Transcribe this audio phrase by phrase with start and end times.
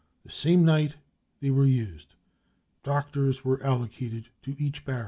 [0.23, 0.95] That same night
[1.41, 2.15] they were used.
[2.81, 4.99] Doctors w^ye allocated to each barracks.